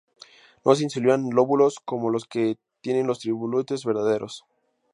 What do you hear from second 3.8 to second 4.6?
verdaderos.